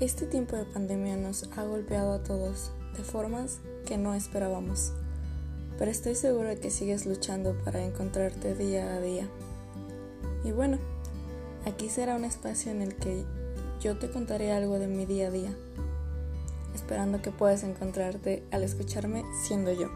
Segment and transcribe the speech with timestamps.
[0.00, 4.92] Este tiempo de pandemia nos ha golpeado a todos de formas que no esperábamos,
[5.78, 9.28] pero estoy seguro de que sigues luchando para encontrarte día a día.
[10.42, 10.78] Y bueno,
[11.64, 13.24] aquí será un espacio en el que
[13.80, 15.54] yo te contaré algo de mi día a día,
[16.74, 19.90] esperando que puedas encontrarte al escucharme siendo yo.